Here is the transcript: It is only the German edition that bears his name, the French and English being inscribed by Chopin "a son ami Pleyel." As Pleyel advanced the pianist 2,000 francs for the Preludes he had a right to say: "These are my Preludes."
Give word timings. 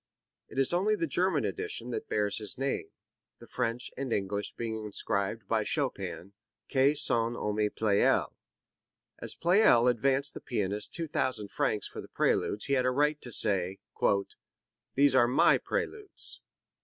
It 0.47 0.57
is 0.57 0.73
only 0.73 0.95
the 0.95 1.05
German 1.05 1.45
edition 1.45 1.91
that 1.91 2.09
bears 2.09 2.39
his 2.39 2.57
name, 2.57 2.87
the 3.37 3.45
French 3.45 3.91
and 3.95 4.11
English 4.11 4.53
being 4.55 4.83
inscribed 4.83 5.47
by 5.47 5.63
Chopin 5.63 6.33
"a 6.71 6.95
son 6.95 7.35
ami 7.37 7.69
Pleyel." 7.69 8.35
As 9.19 9.35
Pleyel 9.35 9.87
advanced 9.87 10.33
the 10.33 10.41
pianist 10.41 10.91
2,000 10.95 11.49
francs 11.51 11.87
for 11.87 12.01
the 12.01 12.07
Preludes 12.07 12.65
he 12.65 12.73
had 12.73 12.85
a 12.87 12.89
right 12.89 13.21
to 13.21 13.31
say: 13.31 13.77
"These 14.95 15.13
are 15.13 15.27
my 15.27 15.59
Preludes." 15.59 16.41